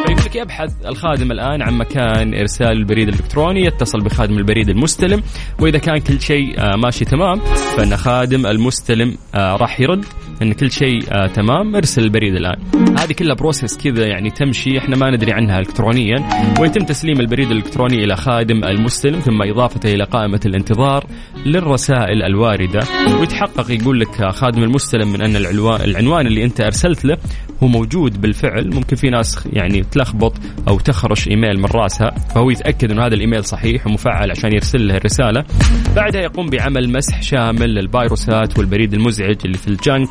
فيقول 0.08 0.26
لك 0.26 0.36
يبحث 0.36 0.86
الخادم 0.86 1.32
الآن 1.32 1.62
عن 1.62 1.74
مكان 1.74 2.34
إرسال 2.34 2.72
البريد 2.72 3.08
الإلكتروني 3.08 3.66
يتصل 3.66 4.00
بخادم 4.00 4.38
البريد 4.38 4.70
المستلم 4.70 5.24
وإذا 5.60 5.78
كان 5.78 5.98
كل 5.98 6.22
شيء 6.22 6.60
آه، 6.60 6.76
ماشي 6.84 7.06
تمام 7.06 7.40
فإن 7.78 7.98
خادم 7.98 8.46
المستلم 8.46 9.18
راح 9.36 9.80
يرد 9.80 10.06
إن 10.42 10.54
كل 10.54 10.72
شيء 10.72 11.02
تمام 11.28 11.76
إرسل 11.76 12.04
البريد 12.04 12.36
الآن. 12.36 12.60
هذه 12.98 13.14
كلها 13.14 13.36
process 13.36 13.78
كذا 13.78 14.06
يعني 14.06 14.30
تمشي 14.30 14.78
إحنا 14.78 14.96
ما 14.96 15.10
ندري 15.12 15.32
عنها 15.32 15.60
الكترونيا 15.60 16.30
ويتم 16.60 16.86
تسليم 16.86 17.20
البريد 17.20 17.52
الإلكتروني 17.52 18.04
إلى 18.04 18.16
خادم 18.16 18.64
المستلم 18.64 19.20
ثم 19.20 19.42
إضافته 19.42 19.94
إلى 19.94 20.04
قائمة 20.04 20.40
الانتظار 20.46 21.06
للرسائل 21.46 22.24
الواردة. 22.24 22.80
ويتحقق 23.20 23.72
يقول 23.72 24.00
لك 24.00 24.30
خادم 24.30 24.64
المستلم 24.64 25.08
من 25.14 25.22
أن 25.22 25.36
العنوان 25.86 26.28
اللي 26.28 26.44
أنت 26.44 26.62
أرسلت 26.62 27.06
له 27.06 27.18
هو 27.64 27.68
موجود 27.68 28.22
بالفعل. 28.22 28.76
ممكن 28.76 28.96
في 28.96 29.10
ناس 29.10 29.48
يعني 29.54 29.84
تلخبط 29.98 30.34
أو 30.68 30.80
تخرش 30.80 31.28
إيميل 31.28 31.60
من 31.60 31.66
رأسها 31.66 32.10
فهو 32.10 32.50
يتأكد 32.50 32.92
إنه 32.92 33.06
هذا 33.06 33.16
الإيميل 33.16 33.44
صحيح 33.44 33.88
ومفعل 33.88 34.32
عشان 34.32 34.54
يرسل 34.54 34.88
له 34.88 34.98
الرساله 34.98 35.44
بعدها 35.96 36.22
يقوم 36.22 36.50
بعمل 36.50 36.92
مسح 36.92 37.22
شامل 37.22 37.74
للفيروسات 37.76 38.58
والبريد 38.60 38.94
المزعج 38.94 39.38
اللي 39.46 39.58
في 39.58 39.68
ال 39.68 39.76
junk 39.76 40.10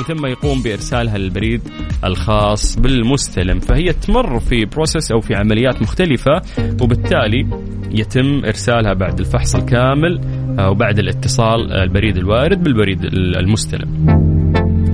وثم 0.00 0.26
يقوم 0.26 0.62
بإرسالها 0.62 1.18
للبريد 1.18 1.60
الخاص 2.04 2.78
بالمستلم. 2.78 3.58
فهي 3.60 3.92
تمر 3.92 4.40
في 4.40 4.64
process 4.64 5.12
أو 5.12 5.20
في 5.20 5.34
عمليات 5.34 5.82
مختلفة 5.82 6.42
وبالتالي 6.82 7.48
يتم 7.90 8.44
إرسالها 8.44 8.94
بعد 8.94 9.18
الفحص 9.20 9.54
الكامل 9.54 10.20
وبعد 10.60 10.98
الاتصال 10.98 11.72
البريد 11.72 12.16
الوارد 12.16 12.62
بالبريد 12.62 13.04
المستلم. 13.14 14.37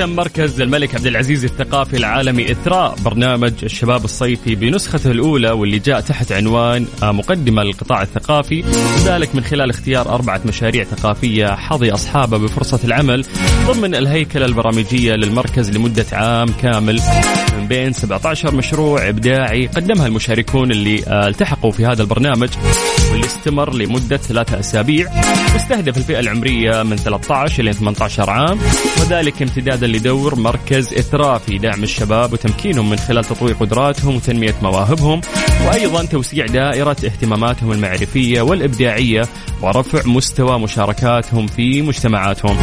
اختتم 0.00 0.16
مركز 0.16 0.60
الملك 0.60 0.94
عبد 0.94 1.06
العزيز 1.06 1.44
الثقافي 1.44 1.96
العالمي 1.96 2.52
إثراء 2.52 2.94
برنامج 3.04 3.52
الشباب 3.62 4.04
الصيفي 4.04 4.54
بنسخته 4.54 5.10
الأولى 5.10 5.50
واللي 5.50 5.78
جاء 5.78 6.00
تحت 6.00 6.32
عنوان 6.32 6.86
آه، 7.02 7.12
مقدمة 7.12 7.62
للقطاع 7.62 8.02
الثقافي. 8.02 8.64
وذلك 8.96 9.34
من 9.34 9.44
خلال 9.44 9.70
اختيار 9.70 10.14
أربعة 10.14 10.40
مشاريع 10.46 10.84
ثقافية 10.84 11.46
حظي 11.46 11.90
أصحابها 11.90 12.38
بفرصة 12.38 12.80
العمل 12.84 13.24
ضمن 13.66 13.94
الهيكلة 13.94 14.46
البرامجية 14.46 15.12
للمركز 15.14 15.70
لمدة 15.70 16.06
عام 16.12 16.48
كامل. 16.48 17.00
من 17.58 17.66
بين 17.68 17.92
17 17.92 18.54
مشروع 18.54 19.08
إبداعي 19.08 19.66
قدمها 19.66 20.06
المشاركون 20.06 20.70
اللي 20.70 21.04
آه، 21.06 21.28
التحقوا 21.28 21.70
في 21.70 21.86
هذا 21.86 22.02
البرنامج 22.02 22.48
واللي 23.10 23.26
استمر 23.26 23.74
لمدة 23.74 24.16
ثلاثة 24.16 24.60
أسابيع. 24.60 25.10
واستهدف 25.54 25.96
الفئة 25.96 26.20
العمرية 26.20 26.82
من 26.82 26.96
13 26.96 27.62
إلى 27.62 27.72
18 27.72 28.30
عام 28.30 28.58
وذلك 29.00 29.42
امتدادا 29.42 29.86
لدور 29.92 30.34
مركز 30.34 30.94
إثراء 30.94 31.38
في 31.38 31.58
دعم 31.58 31.82
الشباب 31.82 32.32
وتمكينهم 32.32 32.90
من 32.90 32.96
خلال 32.96 33.24
تطوير 33.24 33.54
قدراتهم 33.54 34.16
وتنمية 34.16 34.54
مواهبهم 34.62 35.20
وأيضا 35.66 36.04
توسيع 36.04 36.46
دائرة 36.46 36.96
اهتماماتهم 37.04 37.72
المعرفية 37.72 38.40
والإبداعية 38.40 39.22
ورفع 39.62 40.02
مستوى 40.06 40.58
مشاركاتهم 40.58 41.46
في 41.46 41.82
مجتمعاتهم. 41.82 42.56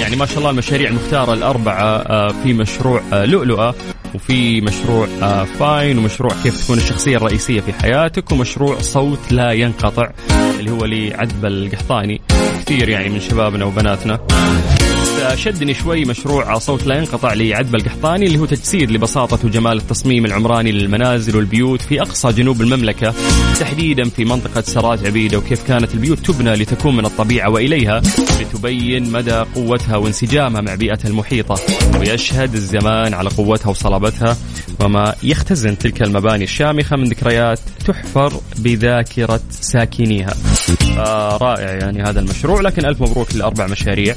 يعني 0.00 0.16
ما 0.16 0.26
شاء 0.26 0.38
الله 0.38 0.50
المشاريع 0.50 0.88
المختارة 0.90 1.32
الأربعة 1.32 1.84
آه، 1.84 2.34
في 2.42 2.52
مشروع 2.52 3.02
آه، 3.12 3.24
لؤلؤة. 3.24 3.74
وفي 4.14 4.60
مشروع 4.60 5.08
آه، 5.22 5.44
فاين 5.44 5.98
ومشروع 5.98 6.32
كيف 6.42 6.64
تكون 6.64 6.78
الشخصية 6.78 7.16
الرئيسية 7.16 7.60
في 7.60 7.72
حياتك 7.72 8.32
ومشروع 8.32 8.80
صوت 8.80 9.32
لا 9.32 9.52
ينقطع 9.52 10.10
اللي 10.58 10.70
هو 10.70 10.84
لعذب 10.84 11.44
القحطاني 11.44 12.20
كثير 12.66 12.88
يعني 12.88 13.08
من 13.08 13.20
شبابنا 13.20 13.64
وبناتنا. 13.64 14.20
شدني 15.34 15.74
شوي 15.74 16.04
مشروع 16.04 16.58
صوت 16.58 16.86
لا 16.86 16.96
ينقطع 16.96 17.32
لعذب 17.32 17.74
القحطاني 17.74 18.26
اللي 18.26 18.38
هو 18.38 18.46
تجسيد 18.46 18.90
لبساطة 18.90 19.38
وجمال 19.46 19.76
التصميم 19.78 20.24
العمراني 20.24 20.72
للمنازل 20.72 21.36
والبيوت 21.36 21.82
في 21.82 22.02
أقصى 22.02 22.32
جنوب 22.32 22.60
المملكة 22.60 23.14
تحديدا 23.60 24.08
في 24.08 24.24
منطقة 24.24 24.60
سرات 24.60 25.06
عبيدة 25.06 25.38
وكيف 25.38 25.66
كانت 25.66 25.94
البيوت 25.94 26.18
تبنى 26.18 26.54
لتكون 26.54 26.96
من 26.96 27.04
الطبيعة 27.04 27.50
وإليها 27.50 28.02
لتبين 28.40 29.12
مدى 29.12 29.44
قوتها 29.54 29.96
وانسجامها 29.96 30.60
مع 30.60 30.74
بيئتها 30.74 31.08
المحيطة 31.08 31.60
ويشهد 31.98 32.54
الزمان 32.54 33.14
على 33.14 33.28
قوتها 33.28 33.70
وصلابتها 33.70 34.36
وما 34.80 35.14
يختزن 35.22 35.78
تلك 35.78 36.02
المباني 36.02 36.44
الشامخة 36.44 36.96
من 36.96 37.04
ذكريات 37.04 37.60
تحفر 37.86 38.32
بذاكرة 38.58 39.40
ساكنيها. 39.50 40.34
آه 40.98 41.36
رائع 41.36 41.70
يعني 41.72 42.02
هذا 42.02 42.20
المشروع 42.20 42.60
لكن 42.60 42.86
ألف 42.86 43.02
مبروك 43.02 43.34
للأربع 43.34 43.66
مشاريع. 43.66 44.14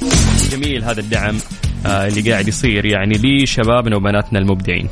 جميل 0.51 0.83
هذا 0.83 0.94
الدعم 0.99 1.37
آه 1.85 2.07
اللي 2.07 2.31
قاعد 2.31 2.47
يصير 2.47 2.85
يعني 2.85 3.13
لشبابنا 3.17 3.95
وبناتنا 3.95 4.39
المبدعين. 4.39 4.87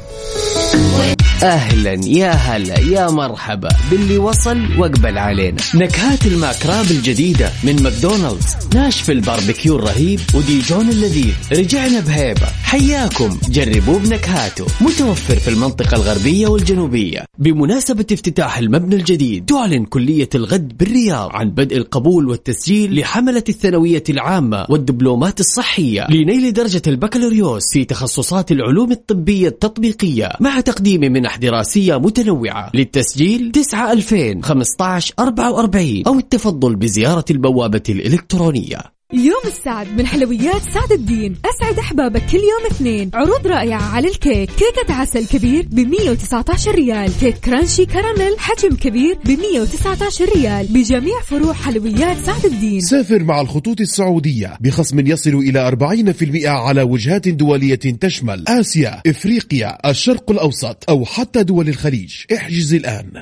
أهلا 1.43 2.07
يا 2.07 2.31
هلا 2.31 2.79
يا 2.79 3.09
مرحبا. 3.09 3.69
باللي 3.91 4.17
وصل 4.17 4.57
واقبل 4.77 5.17
علينا. 5.17 5.57
نكهات 5.75 6.25
ال 6.25 6.35
McWrap 6.35 6.91
الجديدة 6.91 7.51
من 7.63 7.83
ماكدونالدز. 7.83 8.45
ناشف 8.75 9.09
الباربيكيو 9.09 9.75
الرهيب 9.75 10.19
وديجون 10.33 10.89
اللذيذ. 10.89 11.33
رجعنا 11.51 11.99
بهيبة. 11.99 12.47
حياكم. 12.63 13.39
جربوه 13.49 13.99
بنكهاته. 13.99 14.65
متوفر 14.81 15.35
في 15.35 15.47
المنطقة 15.47 15.95
الغربية 15.95 16.47
والجنوبية. 16.47 17.25
بمناسبة 17.37 18.05
افتتاح 18.11 18.57
المبنى 18.57 18.95
الجديد 18.95 19.45
تعلن 19.45 19.85
كلية 19.85 20.29
الغد 20.35 20.77
بالرياض 20.77 21.29
عن 21.33 21.49
بدء 21.49 21.77
القبول 21.77 22.27
والتسجيل 22.27 22.99
لحملة 22.99 23.43
الثانوية 23.49 24.03
العامة 24.09 24.65
والدبلومات 24.69 25.39
الصحية 25.39 26.07
لنيل 26.09 26.53
درجة 26.53 26.81
البكالوريوس 26.87 27.73
في 27.73 27.85
تخصصات 27.85 28.51
العلوم 28.51 28.91
الطبية 28.91 29.47
التطبيقية 29.47 30.29
مع 30.39 30.59
تقديم 30.59 31.01
منح 31.01 31.32
دراسية 31.37 31.97
متنوعة 31.97 32.71
للتسجيل 32.73 33.51
9 33.51 33.91
2000 33.91 34.41
15 34.41 35.13
44 35.19 36.03
أو 36.07 36.19
التفضل 36.19 36.75
بزيارة 36.75 37.25
البوابة 37.31 37.83
الإلكترونية. 37.89 38.93
يوم 39.13 39.41
السعد 39.45 39.87
من 39.97 40.07
حلويات 40.07 40.61
سعد 40.73 40.91
الدين. 40.91 41.37
أسعد 41.45 41.79
أحبابك 41.79 42.21
كل 42.31 42.37
يوم 42.37 42.65
اثنين. 42.71 43.11
عروض 43.13 43.47
رائعة 43.47 43.81
على 43.81 44.07
الكيك. 44.07 44.49
كيكة 44.49 44.93
عسل 44.93 45.27
كبير 45.27 45.67
ب 45.71 45.79
119 45.79 46.75
ريال. 46.75 47.11
كيك 47.19 47.37
crunchy 47.37 47.85
caramel 47.85 48.39
حجم 48.39 48.75
كبير 48.75 49.17
ب 49.25 49.29
119 49.29 50.25
ريال. 50.35 50.67
بجميع 50.67 51.21
فروع 51.21 51.53
حلويات 51.53 52.25
سعد 52.25 52.45
الدين. 52.45 52.81
سافر 52.81 53.23
مع 53.23 53.41
الخطوط 53.41 53.81
السعودية. 53.81 54.57
بخصم 54.61 55.07
يصل 55.07 55.35
إلى 55.35 55.67
40% 55.67 56.47
على 56.47 56.81
وجهات 56.81 57.27
دولية 57.27 57.75
تشمل 57.75 58.43
آسيا، 58.47 59.01
إفريقيا، 59.07 59.89
الشرق 59.89 60.31
الأوسط 60.31 60.83
أو 60.89 61.05
حتى 61.05 61.43
دول 61.43 61.69
الخليج. 61.69 62.13
احجز 62.33 62.73
الآن. 62.73 63.21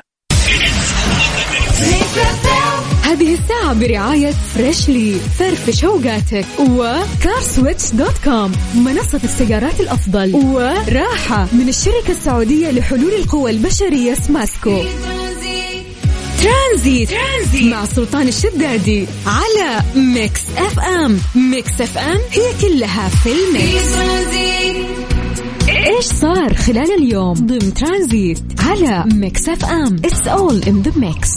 هذه 3.11 3.33
الساعة 3.33 3.73
برعاية 3.73 4.31
Freshly 4.31 5.13
فرفش 5.39 5.83
اوقاتك 5.83 6.45
و 6.59 6.73
CarSwitch 6.73 7.91
dot 7.91 8.17
com 8.23 8.51
منصة 8.75 9.19
السيارات 9.23 9.79
الأفضل 9.79 10.35
وراحة 10.35 11.47
من 11.53 11.69
الشركة 11.69 12.11
السعودية 12.11 12.71
لحلول 12.71 13.11
القوى 13.13 13.51
البشرية 13.51 14.13
سماسكو. 14.13 14.83
Transit. 16.41 17.09
Transit 17.09 17.71
مع 17.71 17.85
سلطان 17.85 18.27
الشدادي 18.27 19.05
على 19.25 19.83
Mix 19.95 20.41
FM 20.57 21.19
Mix 21.35 21.81
FM 21.81 22.19
هي 22.31 22.53
كلها 22.61 23.09
في 23.09 23.29
ال 23.31 23.43
mix. 23.43 23.87
إيش 25.69 26.05
صار 26.05 26.53
خلال 26.53 26.91
اليوم؟ 26.97 27.33
ضمن 27.33 27.73
ترانزيت 27.73 28.39
على 28.59 29.05
Mix 29.13 29.49
FM 29.49 29.95
It's 29.95 30.27
all 30.27 30.63
in 30.63 30.81
the 30.81 30.91
mix 30.95 31.29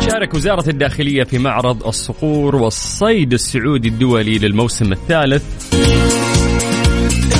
شارك 0.00 0.34
وزارة 0.34 0.68
الداخلية 0.68 1.24
في 1.24 1.38
معرض 1.38 1.86
الصقور 1.86 2.56
والصيد 2.56 3.32
السعودي 3.32 3.88
الدولي 3.88 4.38
للموسم 4.38 4.92
الثالث. 4.92 5.42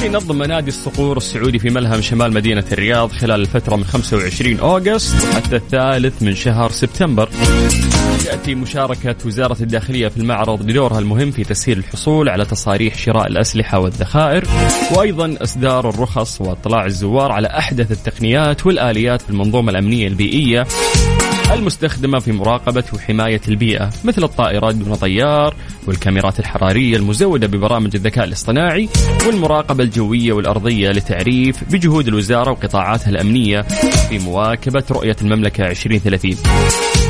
اللي 0.03 0.17
نظم 0.17 0.43
نادي 0.43 0.69
الصقور 0.69 1.17
السعودي 1.17 1.59
في 1.59 1.71
ملهم 1.71 2.01
شمال 2.01 2.33
مدينة 2.33 2.65
الرياض 2.73 3.13
خلال 3.13 3.41
الفترة 3.41 3.77
من 3.77 3.85
25 3.85 4.59
أوغست 4.59 5.35
حتى 5.35 5.57
الثالث 5.57 6.23
من 6.23 6.35
شهر 6.35 6.71
سبتمبر. 6.71 7.29
تأتي 8.25 8.55
مشاركة 8.55 9.17
وزارة 9.27 9.57
الداخلية 9.61 10.09
في 10.09 10.17
المعرض 10.17 10.63
بدورها 10.63 10.99
المهم 10.99 11.31
في 11.31 11.45
تسهيل 11.45 11.79
الحصول 11.79 12.29
على 12.29 12.45
تصاريح 12.45 12.99
شراء 12.99 13.27
الأسلحة 13.27 13.79
والذخائر 13.79 14.45
وأيضا 14.97 15.37
إصدار 15.43 15.89
الرخص 15.89 16.41
وإطلاع 16.41 16.87
الزوار 16.87 17.33
على 17.33 17.49
أحدث 17.49 17.93
التقنيات 17.93 18.67
والآليات 18.67 19.23
في 19.23 19.31
المنظومة 19.31 19.71
الأمنية 19.71 20.09
البيئية 20.09 20.67
المستخدمة 21.55 22.19
في 22.19 22.33
مراقبة 22.33 22.85
وحماية 22.95 23.41
البيئة 23.49 23.91
مثل 24.05 24.25
الطائرات 24.25 24.75
دون 24.75 24.95
طيار 24.95 25.55
والكاميرات 25.87 26.41
الحرارية 26.41 26.97
المزودة 26.97 27.47
ببرامج 27.47 27.97
الذكاء 27.97 28.25
الاصطناعي 28.25 28.89
والمراقبة 29.27 29.85
الجوية 29.85 30.33
والأرضية 30.33 30.91
لتعريف 30.91 31.65
بجهود 31.73 32.09
الوزارة 32.09 32.51
وقطاعاتها 32.51 33.11
الأمنية 33.11 33.63
في 34.09 34.19
مواكبة 34.19 34.85
رؤية 34.91 35.17
المملكة 35.23 35.65
2030 35.65 37.02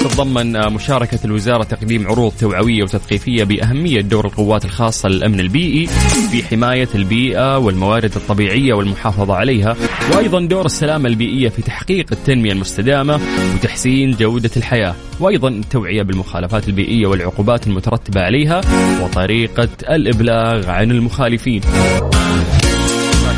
تتضمن 0.00 0.72
مشاركة 0.72 1.18
الوزارة 1.24 1.62
تقديم 1.62 2.06
عروض 2.06 2.32
توعوية 2.32 2.82
وتثقيفية 2.82 3.44
بأهمية 3.44 4.00
دور 4.00 4.26
القوات 4.26 4.64
الخاصة 4.64 5.08
للأمن 5.08 5.40
البيئي 5.40 5.86
في 6.30 6.42
حماية 6.42 6.88
البيئة 6.94 7.58
والموارد 7.58 8.12
الطبيعية 8.16 8.74
والمحافظة 8.74 9.34
عليها 9.34 9.76
وأيضا 10.14 10.40
دور 10.40 10.66
السلامة 10.66 11.08
البيئية 11.08 11.48
في 11.48 11.62
تحقيق 11.62 12.06
التنمية 12.12 12.52
المستدامة 12.52 13.20
وتحسين 13.54 14.10
جودة 14.10 14.50
الحياة 14.56 14.94
وأيضا 15.20 15.48
التوعية 15.48 16.02
بالمخالفات 16.02 16.68
البيئية 16.68 17.06
والعقوبات 17.06 17.66
المترتبة 17.66 18.20
عليها 18.20 18.60
وطريقة 19.02 19.68
الإبلاغ 19.90 20.70
عن 20.70 20.90
المخالفين. 20.90 21.60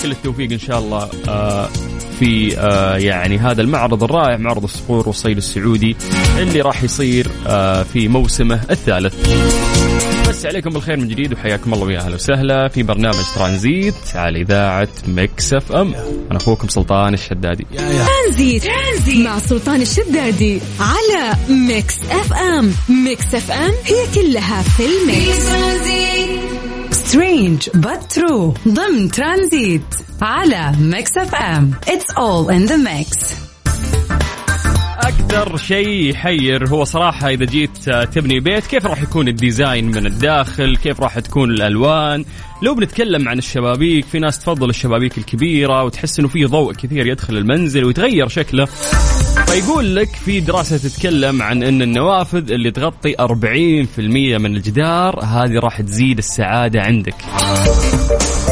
كل 0.03 0.11
التوفيق 0.11 0.53
إن 0.53 0.59
شاء 0.59 0.79
الله. 0.79 1.09
آه 1.29 1.69
في 2.21 2.59
آه 2.59 2.97
يعني 2.97 3.39
هذا 3.39 3.63
المعرض 3.63 4.05
الرائع 4.05 4.37
معرض 4.37 4.65
الصقور 4.65 5.07
والصيد 5.09 5.37
السعودي 5.37 5.97
اللي 6.39 6.61
راح 6.61 6.83
يصير 6.85 7.27
آه 7.47 7.83
في 7.83 8.09
موسمه 8.09 8.61
الثالث. 8.71 9.15
بس 10.29 10.47
عليكم 10.47 10.71
بالخير 10.71 10.97
من 10.97 11.09
جديد 11.09 11.33
وحياكم 11.33 11.75
الله 11.75 11.87
ويا 11.87 12.01
أهلا 12.01 12.15
وسهلا 12.15 12.69
في 12.69 12.83
برنامج 12.83 13.25
ترانزيت 13.35 13.95
على 14.15 14.41
إذاعة 14.43 14.89
Mix 15.09 15.53
FM. 15.53 15.95
أنا 16.31 16.37
أخوكم 16.37 16.69
سلطان 16.69 17.15
الشدادي. 17.15 17.67
Transit. 17.77 18.63
Transit 18.63 19.27
مع 19.27 19.39
سلطان 19.39 19.83
الشدادي 19.83 20.61
على 20.81 21.37
Mix 21.49 21.99
FM. 22.11 22.73
Mix 22.89 23.35
FM 23.35 23.73
هي 23.85 24.07
كلها 24.15 24.63
في 24.63 24.83
ال 24.87 25.02
mix 25.02 25.49
strange 27.05 27.69
but 27.69 28.17
true. 28.17 28.69
ضمن 28.69 29.11
ترانزيت 29.11 29.83
على 30.23 30.73
Mix 30.81 31.17
FM 31.17 31.71
it's 31.89 32.11
all 32.11 32.53
in 32.53 32.67
the 32.67 32.77
mix 32.77 33.35
أكثر 34.99 35.57
شيء 35.57 35.89
يحير 35.89 36.69
هو 36.69 36.85
صراحة 36.85 37.29
إذا 37.29 37.45
جيت 37.45 37.91
تبني 37.91 38.41
بيت 38.41 38.67
كيف 38.67 38.87
راح 38.87 39.03
يكون 39.03 39.29
ال 39.29 39.37
design 39.37 39.87
من 39.87 40.07
الداخل؟ 40.07 40.77
كيف 40.77 41.01
راح 41.01 41.19
تكون 41.19 41.51
الألوان؟ 41.51 42.25
لو 42.63 42.75
بنتكلم 42.75 43.29
عن 43.29 43.39
الشبابيك 43.39 44.05
في 44.05 44.19
ناس 44.19 44.39
تفضل 44.39 44.71
الشبابيك 44.71 45.19
الكبيرة 45.19 45.85
وتحس 45.85 46.19
إنه 46.19 46.29
في 46.29 46.45
ضوء 46.45 46.73
كثير 46.73 47.07
يدخل 47.07 47.37
المنزل 47.37 47.85
ويتغير 47.85 48.29
شكله. 48.29 48.69
فيقول 49.53 49.97
لك 49.97 50.17
في 50.17 50.41
دراسة 50.41 50.77
تتكلم 50.77 51.43
عن 51.43 51.63
أن 51.63 51.83
النوافذ 51.83 52.53
اللي 52.53 52.71
تغطي 52.71 53.15
40% 53.17 53.99
من 54.39 54.57
الجدار 54.57 55.25
هذه 55.25 55.59
راح 55.59 55.81
تزيد 55.81 56.19
السعادة 56.19 56.81
عندك. 56.83 57.15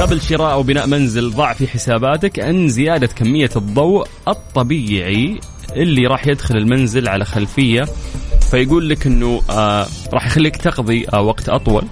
قبل 0.01 0.21
شراء 0.23 0.53
أو 0.53 0.63
بناء 0.63 0.87
منزل 0.87 1.31
ضع 1.31 1.53
في 1.53 1.67
حساباتك 1.67 2.41
أن 2.41 2.69
زيادة 2.69 3.07
كمية 3.07 3.51
الضوء 3.57 4.07
الطبيعي 4.29 5.41
اللي 5.77 6.07
راح 6.07 6.27
يدخل 6.27 6.57
المنزل 6.57 7.09
على 7.09 7.25
خلفية. 7.25 7.85
فيقول 8.51 8.89
لك 8.89 9.07
أنه 9.07 9.43
آه 9.51 9.87
راح 10.13 10.27
يخليك 10.27 10.57
تقضي 10.57 11.07
آه 11.13 11.21
وقت 11.21 11.49
أطول. 11.49 11.85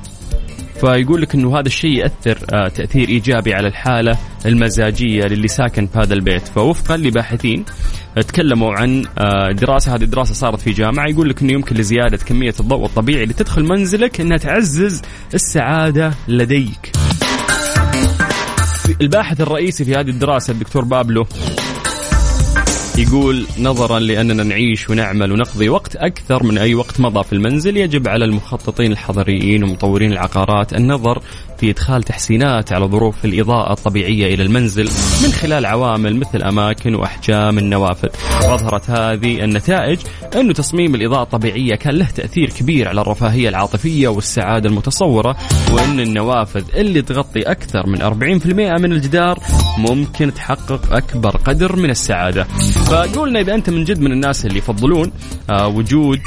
فيقول 0.81 1.23
لك 1.23 1.35
إنه 1.35 1.59
هذا 1.59 1.67
الشيء 1.67 1.99
يأثر 1.99 2.38
آه 2.53 2.69
تأثير 2.69 3.09
إيجابي 3.09 3.55
على 3.55 3.69
الحالة 3.69 4.19
المزاجية 4.47 5.23
للي 5.25 5.49
ساكن 5.49 5.87
في 5.87 5.99
هذا 5.99 6.14
البيت. 6.14 6.49
فوفقا 6.49 6.97
لباحثين 6.97 7.64
تكلموا 8.17 8.73
عن 8.73 9.05
آه 9.19 9.53
دراسة 9.53 9.95
هذه 9.95 10.03
الدراسه 10.03 10.35
صارت 10.35 10.61
في 10.61 10.71
جامعة 10.71 11.09
يقول 11.09 11.29
لك 11.29 11.43
إنه 11.43 11.53
يمكن 11.53 11.77
لزيادة 11.77 12.17
كمية 12.17 12.55
الضوء 12.61 12.85
الطبيعي 12.85 13.23
اللي 13.23 13.35
تدخل 13.35 13.64
منزلك 13.64 14.21
إنها 14.21 14.37
تعزز 14.37 15.03
السعادة 15.35 16.14
لديك. 16.29 16.93
الباحث 19.01 19.41
الرئيسي 19.41 19.85
في 19.85 19.95
هذه 19.95 20.11
الدراسة 20.11 20.53
الدكتور 20.53 20.85
بابلو 20.85 21.27
يقول 22.99 23.47
نظرا 23.59 23.99
لأننا 23.99 24.43
نعيش 24.43 24.91
ونعمل 24.91 25.33
ونقضي 25.33 25.69
وقت 25.69 25.97
أكثر 25.97 26.43
من 26.43 26.59
أي 26.59 26.75
وقت 26.75 27.01
مضى 27.01 27.25
في 27.25 27.33
المنزل 27.33 27.77
يجب 27.77 28.09
على 28.09 28.25
المخططين 28.25 28.93
الحضريين 28.93 29.65
ومطورين 29.65 30.13
العقارات 30.13 30.73
النظر 30.73 31.23
في 31.59 31.71
إدخال 31.71 32.03
تحسينات 32.03 32.73
على 32.73 32.87
ظروف 32.87 33.25
الإضاءة 33.25 33.73
الطبيعية 33.73 34.35
إلى 34.35 34.42
المنزل 34.42 34.85
من 35.23 35.33
خلال 35.33 35.66
عوامل 35.66 36.16
مثل 36.16 36.42
أماكن 36.42 36.94
وأحجام 36.94 37.59
النوافذ. 37.59 38.09
واظهرت 38.49 38.90
هذه 38.90 39.44
النتائج 39.44 39.99
انه 40.37 40.53
تصميم 40.53 40.94
الإضاءة 40.94 41.23
الطبيعية 41.23 41.75
كان 41.75 41.94
له 41.94 42.07
تأثير 42.11 42.51
كبير 42.51 42.88
على 42.88 43.01
الرفاهية 43.01 43.49
العاطفية 43.49 44.09
والسعادة 44.09 44.68
المتصورة 44.68 45.37
وأن 45.73 46.01
النوافذ 46.01 46.64
اللي 46.75 47.03
تغطي 47.03 47.42
أكثر 47.42 47.87
من 47.87 48.03
40% 48.03 48.47
من 48.81 48.92
الجدار 48.92 49.38
ممكن 49.79 50.35
تحقق 50.35 50.92
أكبر 50.92 51.37
قدر 51.37 51.77
من 51.77 51.90
السعادة. 51.90 52.44
فقولنا 52.87 53.40
إذا 53.40 53.55
أنت 53.55 53.71
من 53.71 53.85
جد 53.85 54.01
من 54.01 54.12
الناس 54.12 54.47
اللي 54.47 54.59
يفضلون 54.59 55.12
آه 55.51 55.68
وجود 55.68 56.18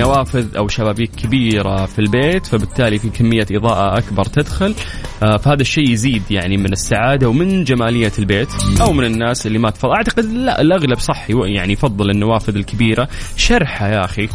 نوافذ 0.00 0.56
أو 0.56 0.68
شبابيك 0.68 1.10
كبيرة 1.10 1.86
في 1.86 1.98
البيت 1.98 2.46
فبالتالي 2.46 2.98
في 2.98 3.10
كمية 3.10 3.46
إضاءة 3.50 3.98
أكبر 3.98 4.24
تدخل. 4.24 4.74
آه، 5.22 5.36
فهذا 5.36 5.60
الشيء 5.60 5.90
يزيد 5.90 6.22
يعني 6.30 6.56
من 6.56 6.72
السعادة 6.72 7.28
ومن 7.28 7.64
جمالية 7.64 8.12
البيت 8.18 8.48
أو 8.80 8.92
من 8.92 9.04
الناس 9.04 9.46
اللي 9.46 9.58
ما 9.58 9.70
تفضل. 9.70 9.92
أعتقد 9.92 10.24
لا 10.24 10.60
الأغلب 10.60 10.98
صح 10.98 11.30
يعني 11.30 11.72
يفضل 11.72 12.10
النوافذ 12.10 12.56
الكبيرة. 12.56 13.08
شرحه 13.36 13.88
يا 13.88 14.04
أخي. 14.04 14.26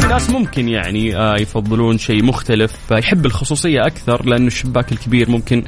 في 0.00 0.08
ناس 0.08 0.30
ممكن 0.30 0.68
يعني 0.68 1.16
آه، 1.16 1.34
يفضلون 1.40 1.98
شيء 1.98 2.24
مختلف 2.24 2.72
يحب 2.92 3.26
الخصوصية 3.26 3.86
أكثر 3.86 4.26
لأنه 4.26 4.46
الشباك 4.46 4.92
الكبير 4.92 5.30
ممكن 5.30 5.64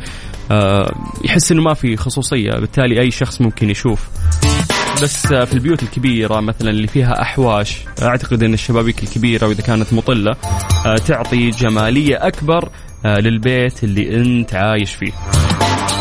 آه، 0.51 0.93
يحس 1.25 1.53
إنه 1.53 1.63
ما 1.63 1.75
في 1.75 1.97
خصوصية. 1.97 2.51
بالتالي 2.51 3.01
أي 3.01 3.11
شخص 3.11 3.41
ممكن 3.41 3.71
يشوف. 3.71 4.09
بس 5.03 5.27
في 5.27 5.53
البيوت 5.53 5.83
الكبيرة 5.83 6.41
مثلا 6.41 6.71
اللي 6.71 6.87
فيها 6.87 7.23
أحواش 7.23 7.79
أعتقد 8.03 8.43
أن 8.43 8.55
الشبابيك 8.55 9.03
الكبيرة 9.03 9.47
وإذا 9.47 9.63
كانت 9.63 9.93
مطلة 9.93 10.37
آه، 10.87 10.97
تعطي 10.97 11.51
جمالية 11.51 12.27
أكبر 12.27 12.69
للبيت 13.05 13.85
اللي 13.85 14.17
أنت 14.17 14.55
عايش 14.55 14.95
فيه. 14.95 15.13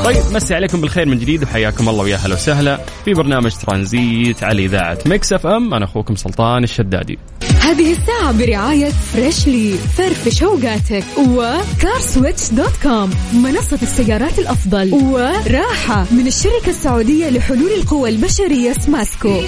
طيب 0.04 0.24
مسي 0.34 0.56
عليكم 0.56 0.82
بالخير 0.82 1.06
من 1.06 1.20
جديد 1.20 1.44
وحياكم 1.44 1.90
الله 1.90 2.04
ويا 2.04 2.16
هلا 2.16 2.34
وسهلا 2.36 2.80
في 3.06 3.14
برنامج 3.14 3.52
ترانزيت 3.56 4.44
على 4.44 4.66
إذاعة 4.66 4.98
Mix 5.06 5.34
FM. 5.34 5.74
أنا 5.74 5.86
أخوكم 5.86 6.16
سلطان 6.16 6.64
الشدادي. 6.64 7.20
هذه 7.60 7.92
الساعة 7.92 8.32
برعاية 8.32 8.90
Freshly 8.90 9.78
فرفش 9.98 10.44
اوقاتك 10.44 11.04
و 11.18 11.31
CarSwitch 11.31 12.50
dot 12.52 12.74
com. 12.84 13.10
منصة 13.34 13.80
السيارات 13.82 14.40
الأفضل 14.40 14.94
وراحة 14.94 16.06
من 16.12 16.28
الشركة 16.28 16.70
السعودية 16.70 17.30
لحلول 17.30 17.72
القوى 17.72 18.10
البشرية 18.10 18.74
سماسكو. 18.74 19.42